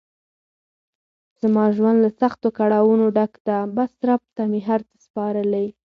[1.41, 5.67] زما ژوند له سختو کړاونو ډګ ده بس رب ته مې هر څه سپارلی.